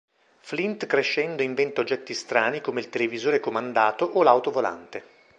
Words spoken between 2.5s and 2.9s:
come il